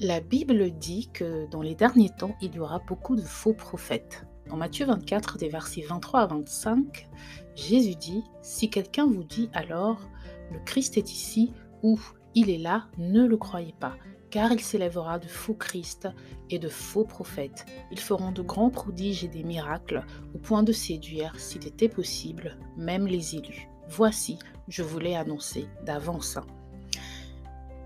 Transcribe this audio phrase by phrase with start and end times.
[0.00, 4.24] La Bible dit que dans les derniers temps, il y aura beaucoup de faux prophètes.
[4.48, 7.08] Dans Matthieu 24, des versets 23 à 25,
[7.56, 10.08] Jésus dit, Si quelqu'un vous dit alors,
[10.52, 11.52] le Christ est ici
[11.82, 11.98] ou
[12.36, 13.96] il est là, ne le croyez pas,
[14.30, 16.08] car il s'élèvera de faux Christ
[16.48, 17.66] et de faux prophètes.
[17.90, 22.56] Ils feront de grands prodiges et des miracles, au point de séduire, s'il était possible,
[22.76, 23.68] même les élus.
[23.88, 24.38] Voici,
[24.68, 26.38] je vous l'ai annoncé d'avance.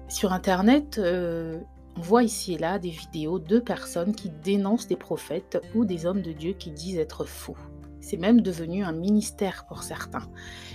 [0.09, 1.59] Sur Internet, euh,
[1.97, 6.07] on voit ici et là des vidéos de personnes qui dénoncent des prophètes ou des
[6.07, 7.57] hommes de Dieu qui disent être faux.
[8.01, 10.29] C'est même devenu un ministère pour certains.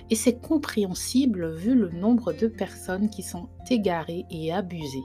[0.09, 5.03] Et c'est compréhensible vu le nombre de personnes qui sont égarées et abusées.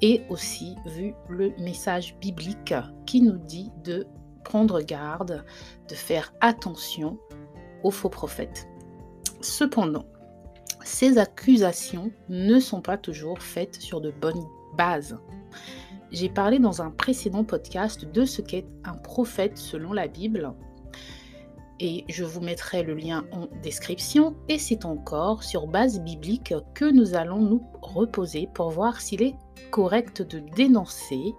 [0.00, 2.74] Et aussi vu le message biblique
[3.06, 4.06] qui nous dit de
[4.44, 5.44] prendre garde,
[5.88, 7.18] de faire attention
[7.84, 8.66] aux faux prophètes.
[9.40, 10.06] Cependant,
[10.82, 14.46] ces accusations ne sont pas toujours faites sur de bonnes
[16.10, 20.52] J'ai parlé dans un précédent podcast de ce qu'est un prophète selon la Bible.
[21.78, 24.36] Et je vous mettrai le lien en description.
[24.48, 29.34] Et c'est encore sur base biblique que nous allons nous reposer pour voir s'il est
[29.70, 31.34] correct de dénoncer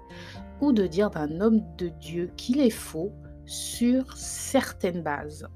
[0.62, 3.12] ou de dire d'un homme de Dieu qu'il est faux
[3.46, 5.48] sur certaines bases.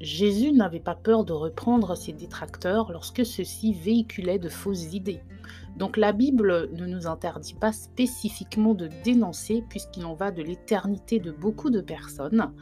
[0.00, 5.20] Jésus n'avait pas peur de reprendre ses détracteurs lorsque ceux-ci véhiculaient de fausses idées.
[5.78, 11.20] Donc la Bible ne nous interdit pas spécifiquement de dénoncer puisqu'il en va de l'éternité
[11.20, 12.52] de beaucoup de personnes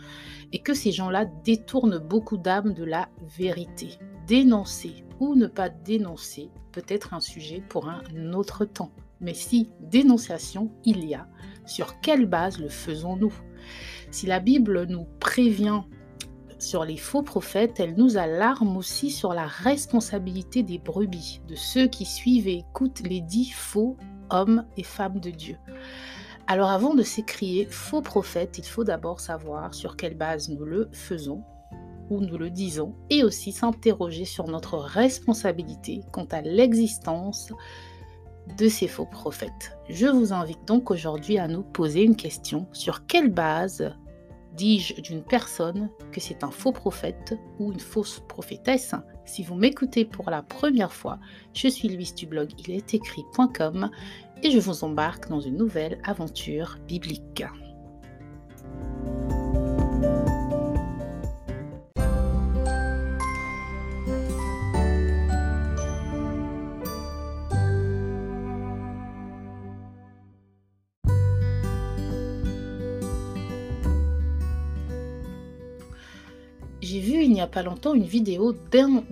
[0.53, 3.99] et que ces gens-là détournent beaucoup d'âmes de la vérité.
[4.27, 8.93] Dénoncer ou ne pas dénoncer peut être un sujet pour un autre temps.
[9.21, 11.27] Mais si dénonciation il y a,
[11.65, 13.33] sur quelle base le faisons-nous?
[14.11, 15.81] Si la Bible nous prévient
[16.59, 21.87] sur les faux prophètes, elle nous alarme aussi sur la responsabilité des brebis, de ceux
[21.87, 23.97] qui suivent et écoutent les dix faux
[24.31, 25.57] hommes et femmes de Dieu.
[26.47, 30.89] Alors avant de s'écrier faux prophète, il faut d'abord savoir sur quelle base nous le
[30.93, 31.43] faisons
[32.09, 37.53] ou nous le disons, et aussi s'interroger sur notre responsabilité quant à l'existence
[38.59, 39.77] de ces faux prophètes.
[39.89, 43.93] Je vous invite donc aujourd'hui à nous poser une question sur quelle base
[44.55, 50.05] Dis-je d'une personne que c'est un faux prophète ou une fausse prophétesse Si vous m'écoutez
[50.05, 51.19] pour la première fois,
[51.53, 53.91] je suis Louise du blog il est écrit.com
[54.43, 57.45] et je vous embarque dans une nouvelle aventure biblique.
[76.89, 78.55] J'ai vu il n'y a pas longtemps une vidéo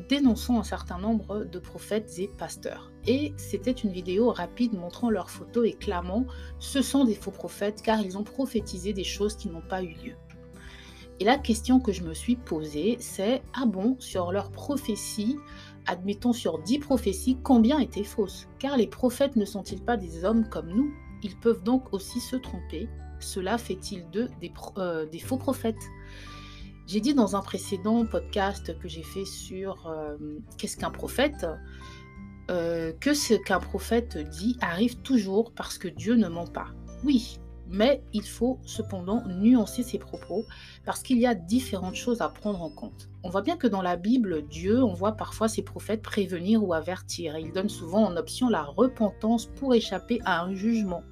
[0.08, 2.92] dénonçant un certain nombre de prophètes et pasteurs.
[3.04, 6.24] Et c'était une vidéo rapide montrant leurs photos et clamant
[6.60, 9.88] ce sont des faux prophètes car ils ont prophétisé des choses qui n'ont pas eu
[9.88, 10.14] lieu.
[11.18, 15.36] Et la question que je me suis posée, c'est ah bon, sur leurs prophéties,
[15.86, 18.46] admettons sur dix prophéties, combien étaient fausses?
[18.60, 20.94] Car les prophètes ne sont-ils pas des hommes comme nous?
[21.24, 22.88] Ils peuvent donc aussi se tromper.
[23.18, 25.82] Cela fait-il d'eux des, euh, des faux prophètes?
[26.86, 30.16] J'ai dit dans un précédent podcast que j'ai fait sur euh,
[30.58, 31.46] qu'est-ce qu'un prophète,
[32.50, 36.68] euh, que ce qu'un prophète dit arrive toujours parce que Dieu ne ment pas.
[37.02, 40.44] Oui, mais il faut cependant nuancer ses propos
[40.84, 43.08] parce qu'il y a différentes choses à prendre en compte.
[43.22, 46.74] On voit bien que dans la Bible, Dieu on voit parfois ses prophètes prévenir ou
[46.74, 51.02] avertir et il donne souvent en option la repentance pour échapper à un jugement.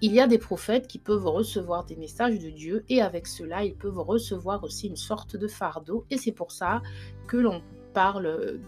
[0.00, 3.64] Il y a des prophètes qui peuvent recevoir des messages de Dieu et avec cela,
[3.64, 6.04] ils peuvent recevoir aussi une sorte de fardeau.
[6.10, 6.82] Et c'est pour ça
[7.26, 7.62] que l'on
[7.94, 8.60] parle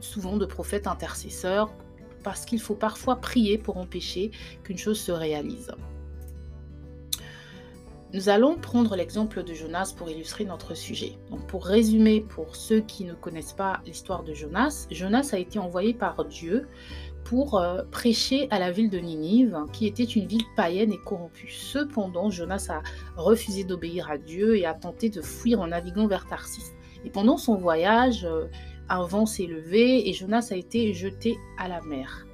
[0.00, 1.74] souvent de prophètes intercesseurs,
[2.22, 4.30] parce qu'il faut parfois prier pour empêcher
[4.62, 5.72] qu'une chose se réalise.
[8.14, 11.18] Nous allons prendre l'exemple de Jonas pour illustrer notre sujet.
[11.46, 15.92] Pour résumer, pour ceux qui ne connaissent pas l'histoire de Jonas, Jonas a été envoyé
[15.92, 16.68] par Dieu
[17.24, 21.50] pour euh, prêcher à la ville de Ninive, qui était une ville païenne et corrompue.
[21.50, 22.82] Cependant, Jonas a
[23.20, 26.72] refusé d'obéir à Dieu et a tenté de fuir en naviguant vers Tarsis.
[27.04, 28.46] Et pendant son voyage, euh,
[28.88, 32.27] un vent s'est levé et Jonas a été jeté à la mer.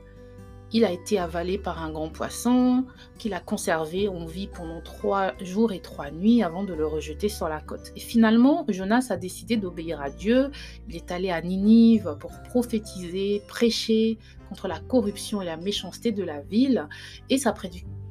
[0.76, 2.84] Il a été avalé par un grand poisson
[3.16, 7.28] qu'il a conservé en vie pendant trois jours et trois nuits avant de le rejeter
[7.28, 7.92] sur la côte.
[7.94, 10.50] Et finalement, Jonas a décidé d'obéir à Dieu.
[10.88, 14.18] Il est allé à Ninive pour prophétiser, prêcher
[14.48, 16.88] contre la corruption et la méchanceté de la ville.
[17.30, 17.54] Et sa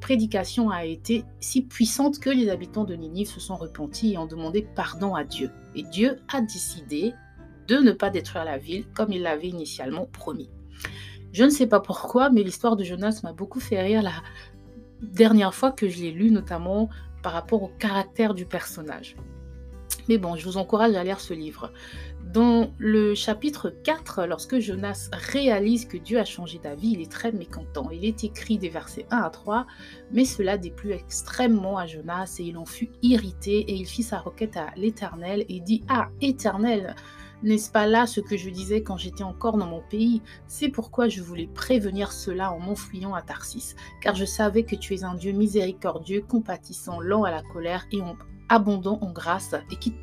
[0.00, 4.24] prédication a été si puissante que les habitants de Ninive se sont repentis et ont
[4.24, 5.50] demandé pardon à Dieu.
[5.74, 7.12] Et Dieu a décidé
[7.68, 10.48] de ne pas détruire la ville comme il l'avait initialement promis.
[11.34, 14.22] Je ne sais pas pourquoi, mais l'histoire de Jonas m'a beaucoup fait rire la
[15.02, 16.88] dernière fois que je l'ai lu, notamment
[17.24, 19.16] par rapport au caractère du personnage.
[20.08, 21.72] Mais bon, je vous encourage à lire ce livre.
[22.32, 27.32] Dans le chapitre 4, lorsque Jonas réalise que Dieu a changé d'avis, il est très
[27.32, 27.90] mécontent.
[27.90, 29.66] Il est écrit des versets 1 à 3,
[30.12, 34.20] mais cela déplut extrêmement à Jonas et il en fut irrité et il fit sa
[34.20, 36.94] requête à l'Éternel et dit Ah, Éternel,
[37.44, 40.22] n'est-ce pas là ce que je disais quand j'étais encore dans mon pays?
[40.48, 44.94] C'est pourquoi je voulais prévenir cela en m'enfuyant à Tarsis, car je savais que tu
[44.94, 48.00] es un Dieu miséricordieux, compatissant, lent à la colère et
[48.48, 49.94] abondant en grâce, et qui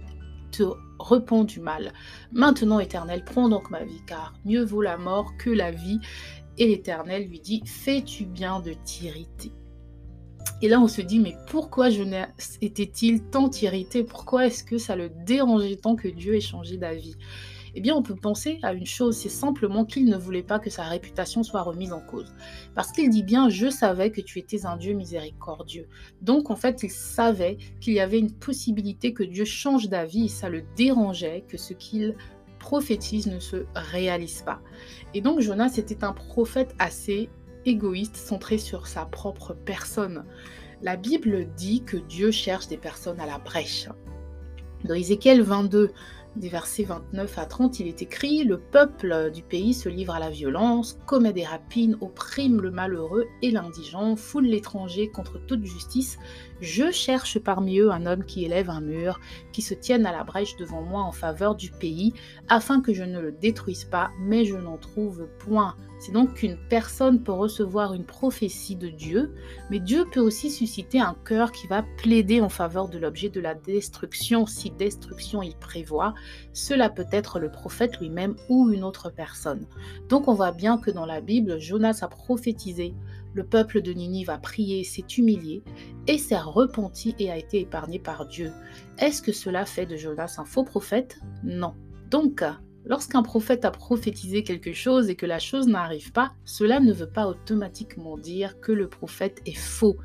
[0.52, 0.64] te
[1.00, 1.94] repens du mal.
[2.32, 6.00] Maintenant, Éternel, prends donc ma vie, car mieux vaut la mort que la vie.
[6.58, 9.52] Et l'Éternel lui dit, fais-tu bien de t'irriter
[10.62, 12.30] et là, on se dit, mais pourquoi Jonas
[12.62, 14.04] était-il tant irrité?
[14.04, 17.16] Pourquoi est-ce que ça le dérangeait tant que Dieu ait changé d'avis?
[17.74, 20.70] Eh bien, on peut penser à une chose, c'est simplement qu'il ne voulait pas que
[20.70, 22.34] sa réputation soit remise en cause.
[22.76, 25.88] Parce qu'il dit bien, je savais que tu étais un Dieu miséricordieux.
[26.22, 30.30] Donc, en fait, il savait qu'il y avait une possibilité que Dieu change d'avis et
[30.30, 32.16] ça le dérangeait que ce qu'il
[32.60, 34.62] prophétise ne se réalise pas.
[35.14, 37.30] Et donc, Jonas était un prophète assez
[37.66, 40.26] égoïste, centré sur sa propre personne.
[40.82, 43.88] La Bible dit que Dieu cherche des personnes à la brèche.
[44.84, 45.92] Dans Ézéchiel 22,
[46.38, 50.20] des versets 29 à 30, il est écrit Le peuple du pays se livre à
[50.20, 56.18] la violence, commet des rapines, opprime le malheureux et l'indigent, foule l'étranger contre toute justice.
[56.62, 59.20] Je cherche parmi eux un homme qui élève un mur,
[59.52, 62.14] qui se tienne à la brèche devant moi en faveur du pays,
[62.50, 65.76] afin que je ne le détruise pas, mais je n'en trouve point.
[66.00, 69.34] C'est donc qu'une personne peut recevoir une prophétie de Dieu,
[69.72, 73.40] mais Dieu peut aussi susciter un cœur qui va plaider en faveur de l'objet de
[73.40, 76.14] la destruction, si destruction il prévoit.
[76.54, 79.66] Cela peut être le prophète lui-même ou une autre personne.
[80.10, 82.94] Donc on voit bien que dans la Bible, Jonas a prophétisé.
[83.34, 85.64] Le peuple de Ninive a prié, s'est humilié
[86.08, 88.52] et s'est repenti et a été épargné par Dieu.
[88.98, 91.20] Est-ce que cela fait de Jonas un faux prophète?
[91.44, 91.74] Non.
[92.10, 92.44] Donc,
[92.84, 97.10] Lorsqu'un prophète a prophétisé quelque chose et que la chose n'arrive pas, cela ne veut
[97.10, 99.98] pas automatiquement dire que le prophète est faux.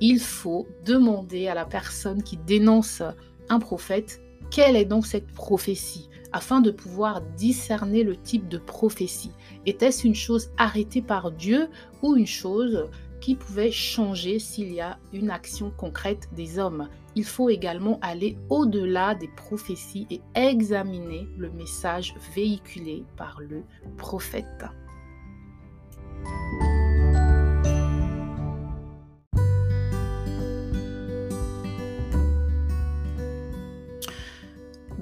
[0.00, 3.02] Il faut demander à la personne qui dénonce
[3.48, 9.30] un prophète quelle est donc cette prophétie afin de pouvoir discerner le type de prophétie.
[9.66, 11.68] Était-ce une chose arrêtée par Dieu
[12.02, 12.90] ou une chose
[13.20, 16.88] qui pouvait changer s'il y a une action concrète des hommes?
[17.14, 23.62] Il faut également aller au-delà des prophéties et examiner le message véhiculé par le
[23.96, 24.64] prophète.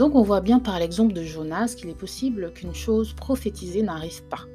[0.03, 4.25] Donc on voit bien par l'exemple de Jonas qu'il est possible qu'une chose prophétisée n'arrive
[4.25, 4.47] pas.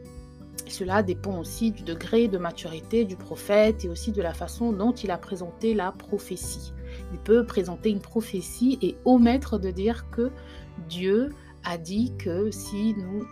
[0.67, 4.91] cela dépend aussi du degré de maturité du prophète et aussi de la façon dont
[4.91, 6.73] il a présenté la prophétie.
[7.13, 10.31] Il peut présenter une prophétie et omettre de dire que
[10.89, 11.29] Dieu
[11.63, 13.25] a dit que si nous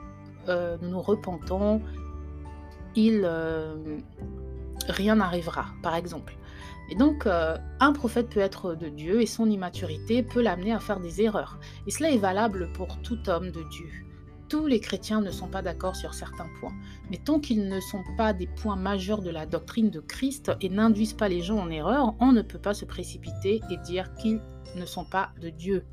[0.48, 1.82] euh, nous repentons,
[2.96, 3.76] il, euh,
[4.88, 6.38] rien n'arrivera, par exemple.
[6.90, 10.80] Et donc, euh, un prophète peut être de Dieu et son immaturité peut l'amener à
[10.80, 11.60] faire des erreurs.
[11.88, 13.90] Et cela est valable pour tout homme de Dieu
[14.50, 16.74] tous les chrétiens ne sont pas d'accord sur certains points.
[17.10, 20.70] Mais tant qu'ils ne sont pas des points majeurs de la doctrine de Christ et
[20.70, 24.42] n'induisent pas les gens en erreur, on ne peut pas se précipiter et dire qu'ils
[24.76, 25.86] ne sont pas de Dieu.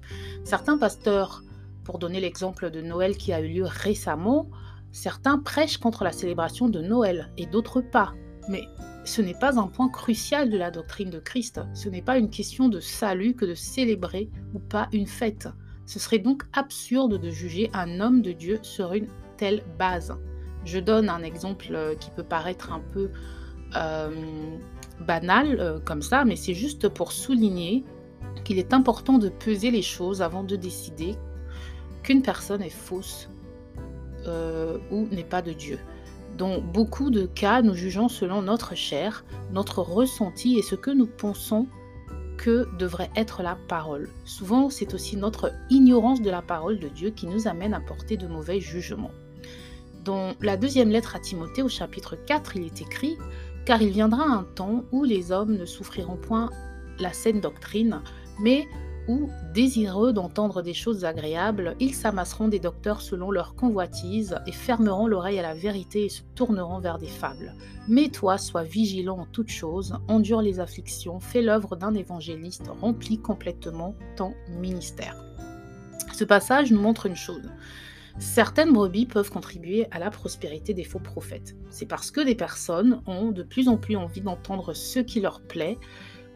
[0.45, 1.43] Certains pasteurs,
[1.85, 4.49] pour donner l'exemple de Noël qui a eu lieu récemment,
[4.91, 8.13] certains prêchent contre la célébration de Noël et d'autres pas.
[8.49, 8.65] Mais
[9.05, 11.61] ce n'est pas un point crucial de la doctrine de Christ.
[11.75, 15.49] Ce n'est pas une question de salut que de célébrer ou pas une fête.
[15.87, 20.17] Ce serait donc absurde de juger un homme de Dieu sur une telle base.
[20.65, 23.11] Je donne un exemple euh, qui peut paraître un peu
[23.75, 24.11] euh,
[25.01, 27.85] banal euh, comme ça, mais c'est juste pour souligner
[28.45, 31.17] qu'il est important de peser les choses avant de décider
[32.05, 33.29] qu'une personne est fausse
[34.93, 35.81] ou n'est pas de Dieu.
[36.37, 41.07] Dans beaucoup de cas, nous jugeons selon notre chair, notre ressenti et ce que nous
[41.07, 41.67] pensons
[42.39, 44.09] que devrait être la parole.
[44.25, 48.17] Souvent, c'est aussi notre ignorance de la parole de Dieu qui nous amène à porter
[48.17, 49.13] de mauvais jugements.
[50.05, 53.17] Dans la deuxième lettre à Timothée au chapitre 4, il est écrit
[53.65, 56.51] Car il viendra un temps où les hommes ne souffriront point
[56.99, 58.01] la saine doctrine,
[58.41, 58.67] mais
[59.09, 65.07] où, désireux d'entendre des choses agréables, ils s'amasseront des docteurs selon leur convoitise et fermeront
[65.07, 67.55] l'oreille à la vérité et se tourneront vers des fables.
[67.89, 73.19] Mais toi, sois vigilant en toutes choses, endure les afflictions, fais l'œuvre d'un évangéliste, remplis
[73.19, 75.17] complètement ton ministère.
[76.13, 77.49] Ce passage nous montre une chose,
[78.19, 81.57] Certaines brebis peuvent contribuer à la prospérité des faux prophètes.
[81.71, 85.41] C'est parce que des personnes ont de plus en plus envie d'entendre ce qui leur
[85.41, 85.79] plaît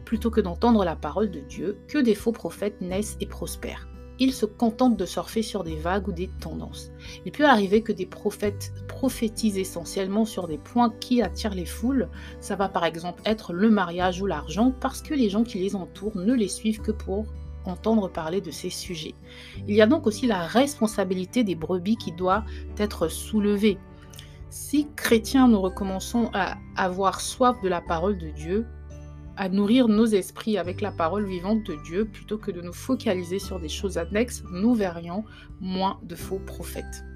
[0.07, 3.87] plutôt que d'entendre la parole de Dieu que des faux prophètes naissent et prospèrent
[4.19, 6.91] ils se contentent de surfer sur des vagues ou des tendances.
[7.25, 12.09] Il peut arriver que des prophètes prophétisent essentiellement sur des points qui attirent les foules.
[12.39, 15.75] Ça va par exemple être le mariage ou l'argent parce que les gens qui les
[15.75, 17.25] entourent ne les suivent que pour
[17.65, 19.13] entendre parler de ces sujets.
[19.67, 22.45] Il y a donc aussi la responsabilité des brebis qui doit
[22.77, 23.77] être soulevée.
[24.49, 28.65] Si chrétiens nous recommençons à avoir soif de la parole de Dieu,
[29.37, 33.39] à nourrir nos esprits avec la parole vivante de Dieu plutôt que de nous focaliser
[33.39, 35.23] sur des choses annexes, nous verrions
[35.61, 37.06] moins de faux prophètes.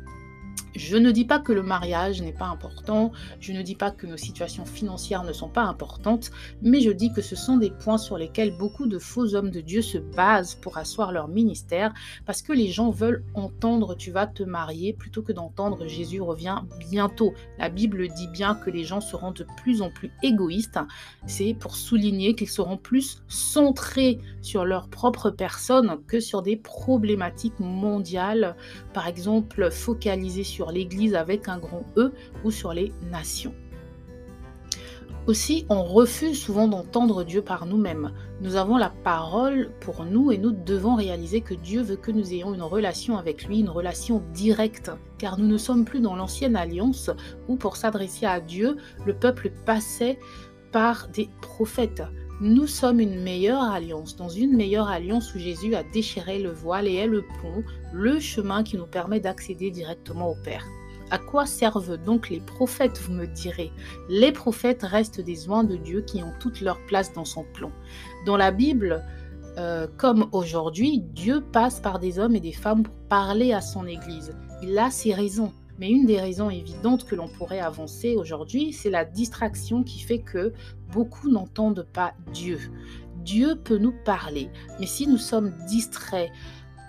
[0.75, 4.07] Je ne dis pas que le mariage n'est pas important, je ne dis pas que
[4.07, 7.97] nos situations financières ne sont pas importantes, mais je dis que ce sont des points
[7.97, 11.93] sur lesquels beaucoup de faux hommes de Dieu se basent pour asseoir leur ministère,
[12.25, 16.59] parce que les gens veulent entendre tu vas te marier plutôt que d'entendre Jésus revient
[16.89, 17.33] bientôt.
[17.59, 20.79] La Bible dit bien que les gens seront de plus en plus égoïstes,
[21.25, 27.59] c'est pour souligner qu'ils seront plus centrés sur leur propre personne que sur des problématiques
[27.59, 28.55] mondiales,
[28.93, 32.12] par exemple focalisés sur l'Église avec un grand E
[32.44, 33.56] ou sur les nations.
[35.27, 38.12] Aussi, on refuse souvent d'entendre Dieu par nous-mêmes.
[38.41, 42.34] Nous avons la parole pour nous et nous devons réaliser que Dieu veut que nous
[42.34, 44.89] ayons une relation avec lui, une relation directe,
[45.20, 47.12] car nous ne sommes plus dans l'ancienne alliance
[47.48, 50.18] où pour s'adresser à Dieu, le peuple passait
[50.72, 52.01] par des prophètes.
[52.41, 56.88] Nous sommes une meilleure alliance, dans une meilleure alliance où Jésus a déchiré le voile
[56.88, 60.65] et est le pont, le chemin qui nous permet d'accéder directement au Père.
[61.10, 63.71] À quoi servent donc les prophètes, vous me direz?
[64.07, 67.71] Les prophètes restent des oins de Dieu qui ont toute leur place dans son plan.
[68.25, 69.03] Dans la Bible,
[69.57, 73.86] euh, comme aujourd'hui, Dieu passe par des hommes et des femmes pour parler à son
[73.86, 74.33] Église.
[74.63, 75.51] Il a ses raisons.
[75.79, 80.19] Mais une des raisons évidentes que l'on pourrait avancer aujourd'hui, c'est la distraction qui fait
[80.19, 80.53] que
[80.93, 82.60] beaucoup n'entendent pas Dieu.
[83.25, 86.31] Dieu peut nous parler, mais si nous sommes distraits,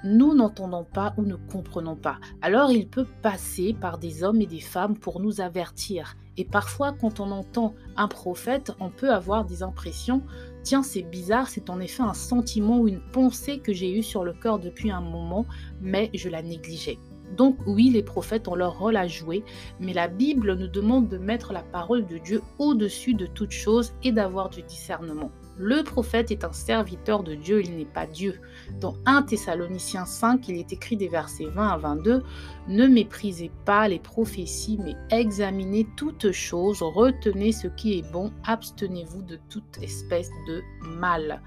[0.05, 2.19] nous n'entendons pas ou ne comprenons pas.
[2.41, 6.17] Alors il peut passer par des hommes et des femmes pour nous avertir.
[6.37, 10.23] Et parfois, quand on entend un prophète, on peut avoir des impressions,
[10.63, 14.25] tiens, c'est bizarre, c'est en effet un sentiment ou une pensée que j'ai eue sur
[14.25, 15.47] le cœur depuis un moment,
[15.81, 16.99] mais je la négligeais.
[17.37, 19.45] Donc oui, les prophètes ont leur rôle à jouer,
[19.81, 23.93] mais la Bible nous demande de mettre la parole de Dieu au-dessus de toute chose
[24.03, 25.31] et d'avoir du discernement.
[25.57, 28.41] Le prophète est un serviteur de Dieu, il n'est pas Dieu.
[28.81, 32.23] Dans 1 Thessaloniciens 5, il est écrit des versets 20 à 22,
[32.69, 39.23] Ne méprisez pas les prophéties, mais examinez toutes choses, retenez ce qui est bon, abstenez-vous
[39.23, 40.63] de toute espèce de
[40.99, 41.43] mal.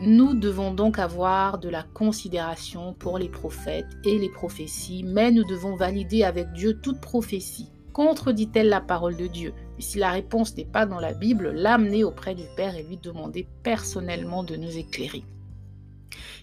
[0.00, 5.44] Nous devons donc avoir de la considération pour les prophètes et les prophéties, mais nous
[5.44, 7.71] devons valider avec Dieu toute prophétie.
[7.92, 9.52] Contredit-elle la parole de Dieu?
[9.78, 12.96] Et si la réponse n'est pas dans la Bible, l'amener auprès du Père et lui
[12.96, 15.24] demander personnellement de nous éclairer.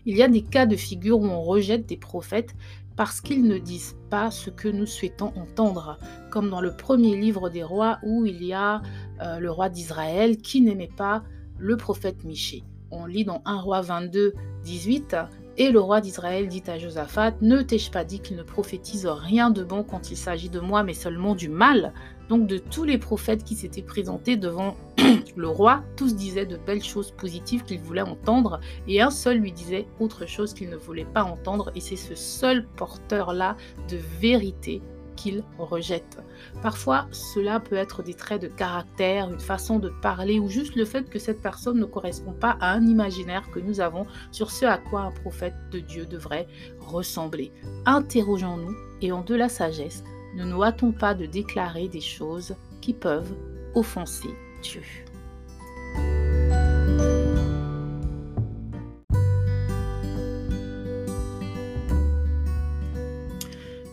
[0.05, 2.55] Il y a des cas de figure où on rejette des prophètes
[2.95, 5.97] parce qu'ils ne disent pas ce que nous souhaitons entendre,
[6.31, 8.81] comme dans le premier livre des rois où il y a
[9.21, 11.23] euh, le roi d'Israël qui n'aimait pas
[11.57, 15.15] le prophète Michée on lit dans 1 roi 22, 18,
[15.59, 19.49] et le roi d'Israël dit à Josaphat, ne t'ai-je pas dit qu'il ne prophétise rien
[19.49, 21.93] de bon quand il s'agit de moi, mais seulement du mal?
[22.29, 24.77] Donc de tous les prophètes qui s'étaient présentés devant
[25.35, 29.51] le roi, tous disaient de belles choses positives qu'il voulait entendre, et un seul lui
[29.51, 33.57] disait autre chose qu'il ne voulait pas entendre, et c'est ce seul porteur-là
[33.89, 34.81] de vérité
[35.19, 36.17] qu'il rejette.
[36.61, 40.85] Parfois, cela peut être des traits de caractère, une façon de parler ou juste le
[40.85, 44.65] fait que cette personne ne correspond pas à un imaginaire que nous avons sur ce
[44.65, 46.47] à quoi un prophète de Dieu devrait
[46.79, 47.51] ressembler.
[47.85, 50.03] Interrogeons-nous et en de la sagesse,
[50.35, 53.35] ne nous hâtons pas de déclarer des choses qui peuvent
[53.75, 54.29] offenser
[54.61, 54.81] Dieu.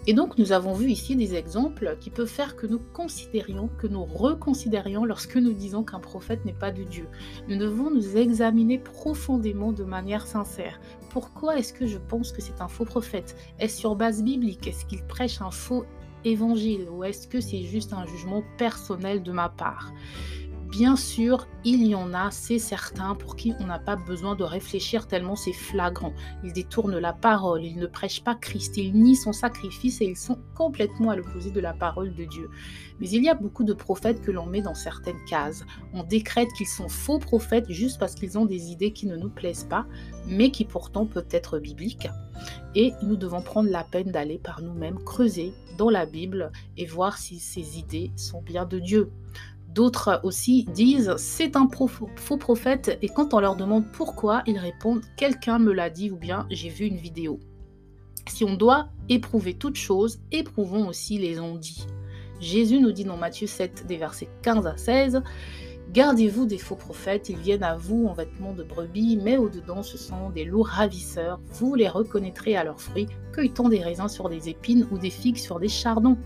[0.09, 3.89] Et donc nous avons vu ici des exemples qui peuvent faire que nous considérions, que
[3.89, 7.09] nous reconsidérions lorsque nous disons qu'un prophète n'est pas de Dieu.
[7.49, 10.79] Nous devons nous examiner profondément de manière sincère.
[11.11, 13.37] Pourquoi est-ce que je pense que c'est un faux prophète?
[13.59, 14.69] Est-ce sur base biblique?
[14.69, 15.85] Est-ce qu'il prêche un faux
[16.25, 16.89] évangile?
[16.89, 19.93] Ou est-ce que c'est juste un jugement personnel de ma part?
[20.76, 24.45] Bien sûr, il y en a, c'est certain, pour qui on n'a pas besoin de
[24.45, 26.12] réfléchir tellement c'est flagrant.
[26.45, 30.18] Ils détournent la parole, ils ne prêchent pas Christ, ils nient son sacrifice et ils
[30.18, 32.50] sont complètement à l'opposé de la parole de Dieu.
[33.00, 35.64] Mais il y a beaucoup de prophètes que l'on met dans certaines cases.
[35.95, 39.30] On décrète qu'ils sont faux prophètes juste parce qu'ils ont des idées qui ne nous
[39.30, 39.87] plaisent pas,
[40.26, 42.11] mais qui pourtant peuvent être bibliques.
[42.75, 47.16] Et nous devons prendre la peine d'aller par nous-mêmes creuser dans la Bible et voir
[47.16, 49.11] si ces idées sont bien de Dieu.
[49.76, 51.68] D'autres aussi disent c'est un
[52.16, 56.16] faux prophète et quand on leur demande pourquoi, ils répondent quelqu'un me l'a dit ou
[56.16, 57.38] bien j'ai vu une vidéo.
[58.26, 61.87] Si on doit éprouver toute chose, éprouvons aussi les on dit.
[62.40, 65.23] Jésus nous dit dans Matthieu 7 des versets 15 à 16
[65.92, 69.99] Gardez-vous des faux prophètes, ils viennent à vous en vêtements de brebis, mais au-dedans ce
[69.99, 71.38] sont des loups ravisseurs.
[71.52, 75.37] Vous les reconnaîtrez à leurs fruits, cueillant des raisins sur des épines ou des figues
[75.37, 76.16] sur des chardons.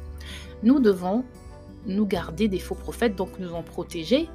[0.63, 1.25] Nous devons
[1.87, 4.29] nous garder des faux prophètes, donc nous en protéger.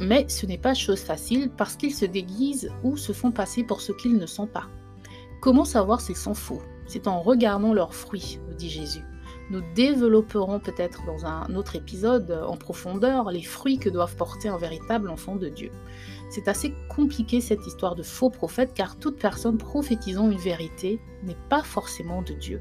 [0.00, 3.80] Mais ce n'est pas chose facile parce qu'ils se déguisent ou se font passer pour
[3.80, 4.68] ce qu'ils ne sont pas.
[5.40, 6.62] Comment savoir s'ils sont faux?
[6.86, 9.04] C'est en regardant leurs fruits, nous dit Jésus.
[9.48, 14.58] Nous développerons peut-être dans un autre épisode en profondeur les fruits que doivent porter un
[14.58, 15.70] véritable enfant de Dieu.
[16.30, 21.36] C'est assez compliqué cette histoire de faux prophètes car toute personne prophétisant une vérité n'est
[21.48, 22.60] pas forcément de Dieu.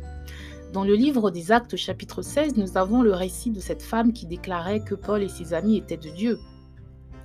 [0.75, 4.25] Dans le livre des Actes chapitre 16, nous avons le récit de cette femme qui
[4.25, 6.38] déclarait que Paul et ses amis étaient de Dieu.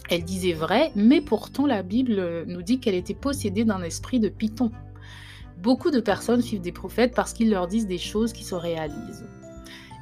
[0.09, 4.29] Elle disait vrai, mais pourtant la Bible nous dit qu'elle était possédée d'un esprit de
[4.29, 4.71] python.
[5.59, 9.27] Beaucoup de personnes suivent des prophètes parce qu'ils leur disent des choses qui se réalisent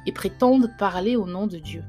[0.05, 1.83] et prétendent parler au nom de Dieu.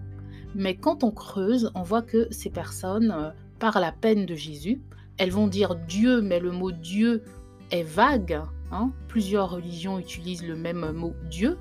[0.54, 4.80] Mais quand on creuse, on voit que ces personnes, euh, par la peine de Jésus,
[5.18, 7.22] elles vont dire Dieu, mais le mot Dieu
[7.70, 8.40] est vague,
[8.72, 8.90] Hein.
[9.08, 11.58] Plusieurs religions utilisent le même mot Dieu.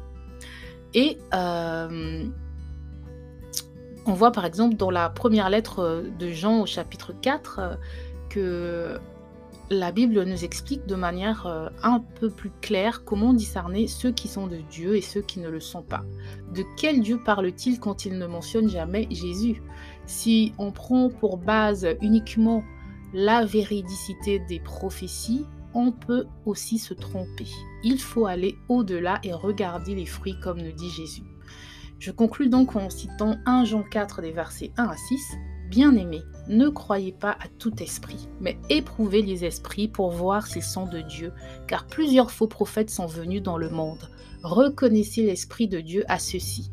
[0.93, 2.25] Et euh,
[4.05, 7.75] on voit par exemple dans la première lettre de Jean au chapitre 4 euh,
[8.29, 8.99] que
[9.71, 14.27] la Bible nous explique de manière euh, un peu plus claire comment discerner ceux qui
[14.27, 16.03] sont de Dieu et ceux qui ne le sont pas.
[16.53, 19.61] De quel Dieu parle-t-il quand il ne mentionne jamais Jésus?
[20.07, 22.63] Si on prend pour base uniquement
[23.13, 27.47] la véridicité des prophéties, on peut aussi se tromper.
[27.83, 31.23] Il faut aller au-delà et regarder les fruits comme nous dit Jésus.
[31.99, 35.37] Je conclus donc en citant 1 Jean 4 des versets 1 à 6.
[35.69, 40.87] Bien-aimés, ne croyez pas à tout esprit, mais éprouvez les esprits pour voir s'ils sont
[40.87, 41.31] de Dieu,
[41.67, 44.09] car plusieurs faux prophètes sont venus dans le monde.
[44.41, 46.71] Reconnaissez l'Esprit de Dieu à ceci.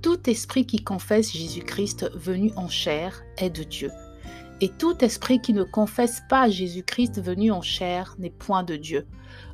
[0.00, 3.90] Tout esprit qui confesse Jésus-Christ venu en chair est de Dieu.
[4.60, 9.06] Et tout esprit qui ne confesse pas Jésus-Christ venu en chair n'est point de Dieu.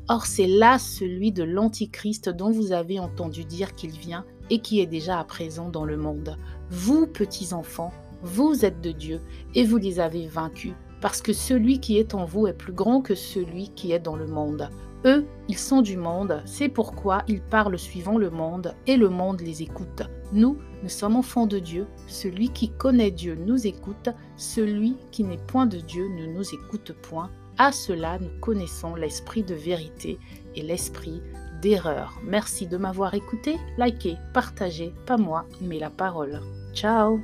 [0.08, 4.80] Or c'est là celui de l'Antichrist dont vous avez entendu dire qu'il vient et qui
[4.80, 6.38] est déjà à présent dans le monde.
[6.70, 9.20] Vous, petits enfants, vous êtes de Dieu
[9.54, 13.02] et vous les avez vaincus, parce que celui qui est en vous est plus grand
[13.02, 14.70] que celui qui est dans le monde.
[15.04, 19.42] Eux, ils sont du monde, c'est pourquoi ils parlent suivant le monde, et le monde
[19.42, 20.02] les écoute.
[20.32, 25.38] Nous, nous sommes enfants de Dieu, celui qui connaît Dieu nous écoute, celui qui n'est
[25.38, 27.30] point de Dieu ne nous écoute point.
[27.58, 30.18] À cela, nous connaissons l'esprit de vérité
[30.56, 31.22] et l'esprit
[31.62, 32.20] d'erreur.
[32.24, 36.40] Merci de m'avoir écouté, likez, partagez, pas moi, mais la parole.
[36.74, 37.20] Ciao